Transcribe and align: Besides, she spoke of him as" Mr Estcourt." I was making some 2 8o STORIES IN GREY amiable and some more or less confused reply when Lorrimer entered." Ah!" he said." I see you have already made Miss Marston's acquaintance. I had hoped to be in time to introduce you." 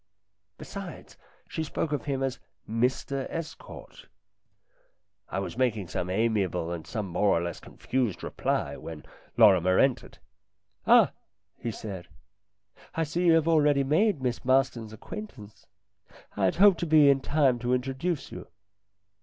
Besides, 0.57 1.15
she 1.47 1.63
spoke 1.63 1.91
of 1.91 2.05
him 2.05 2.23
as" 2.23 2.39
Mr 2.83 3.29
Estcourt." 3.29 4.07
I 5.29 5.37
was 5.37 5.59
making 5.59 5.89
some 5.89 6.07
2 6.07 6.09
8o 6.09 6.13
STORIES 6.15 6.25
IN 6.25 6.33
GREY 6.33 6.41
amiable 6.41 6.71
and 6.71 6.87
some 6.87 7.07
more 7.07 7.29
or 7.29 7.39
less 7.43 7.59
confused 7.59 8.23
reply 8.23 8.75
when 8.77 9.03
Lorrimer 9.37 9.77
entered." 9.77 10.17
Ah!" 10.87 11.11
he 11.61 11.69
said." 11.69 12.07
I 12.95 13.03
see 13.03 13.27
you 13.27 13.33
have 13.33 13.47
already 13.47 13.83
made 13.83 14.23
Miss 14.23 14.43
Marston's 14.43 14.91
acquaintance. 14.91 15.67
I 16.35 16.45
had 16.45 16.55
hoped 16.55 16.79
to 16.79 16.87
be 16.87 17.07
in 17.07 17.19
time 17.19 17.59
to 17.59 17.75
introduce 17.75 18.31
you." 18.31 18.47